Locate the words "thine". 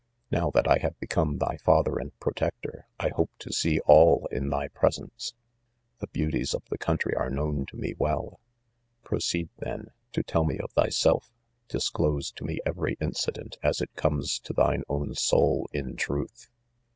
14.53-14.81